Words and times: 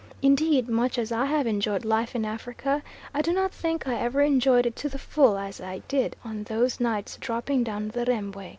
Indeed, 0.23 0.67
much 0.67 0.97
as 0.97 1.11
I 1.11 1.25
have 1.25 1.45
enjoyed 1.45 1.85
life 1.85 2.15
in 2.15 2.25
Africa, 2.25 2.81
I 3.13 3.21
do 3.21 3.31
not 3.31 3.51
think 3.51 3.87
I 3.87 3.93
ever 3.97 4.21
enjoyed 4.21 4.65
it 4.65 4.75
to 4.77 4.89
the 4.89 4.97
full 4.97 5.37
as 5.37 5.61
I 5.61 5.83
did 5.87 6.15
on 6.25 6.41
those 6.41 6.79
nights 6.79 7.17
dropping 7.17 7.63
down 7.63 7.89
the 7.89 8.03
Rembwe. 8.03 8.49